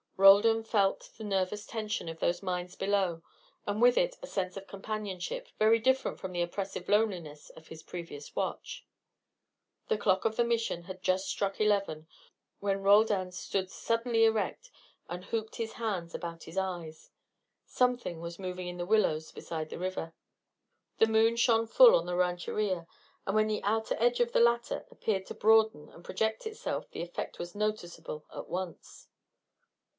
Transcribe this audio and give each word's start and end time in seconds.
Roldan 0.17 0.63
felt 0.63 1.11
the 1.17 1.23
nervous 1.23 1.65
tension 1.65 2.07
of 2.07 2.19
those 2.19 2.43
minds 2.43 2.75
below, 2.75 3.23
and 3.67 3.81
with 3.81 3.97
it 3.97 4.17
a 4.21 4.27
sense 4.27 4.55
of 4.55 4.67
companionship, 4.67 5.47
very 5.57 5.79
different 5.79 6.19
from 6.19 6.31
the 6.31 6.43
oppressive 6.43 6.87
loneliness 6.89 7.49
of 7.51 7.67
his 7.67 7.81
previous 7.81 8.35
watch. 8.35 8.85
The 9.89 9.97
clock 9.99 10.25
of 10.25 10.35
the 10.35 10.43
Mission 10.43 10.83
had 10.83 11.01
just 11.03 11.27
struck 11.27 11.59
eleven 11.61 12.07
when 12.59 12.83
Roldan 12.83 13.31
stood 13.31 13.69
suddenly 13.71 14.25
erect 14.25 14.69
and 15.07 15.25
hooped 15.25 15.55
his 15.55 15.73
hands 15.73 16.13
about 16.15 16.43
his 16.43 16.57
eyes. 16.57 17.09
Something 17.65 18.21
was 18.21 18.39
moving 18.39 18.67
in 18.67 18.77
the 18.77 18.85
willows 18.87 19.31
beside 19.31 19.69
the 19.69 19.79
river. 19.79 20.13
The 20.97 21.07
moon 21.07 21.35
shone 21.35 21.65
full 21.67 21.95
on 21.95 22.05
the 22.05 22.15
rancheria, 22.15 22.87
and 23.25 23.35
when 23.35 23.47
the 23.47 23.63
outer 23.63 23.95
edge 23.99 24.19
of 24.19 24.33
the 24.33 24.39
latter 24.39 24.85
appeared 24.91 25.25
to 25.27 25.35
broaden 25.35 25.89
and 25.89 26.05
project 26.05 26.45
itself 26.47 26.89
the 26.91 27.01
effect 27.03 27.37
was 27.39 27.55
noticeable 27.55 28.25
at 28.33 28.47
once. 28.47 29.07